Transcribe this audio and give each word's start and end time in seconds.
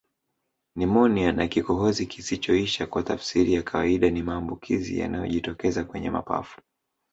Nimonia 0.75 1.31
na 1.31 1.47
kikohozi 1.47 2.05
kisichoisha 2.05 2.87
kwa 2.87 3.03
tafsiri 3.03 3.53
ya 3.53 3.63
kawaida 3.63 4.09
ni 4.09 4.23
maambukizi 4.23 4.99
yanayojitokeza 4.99 5.83
kwenye 5.83 6.09
mapafu 6.09 6.61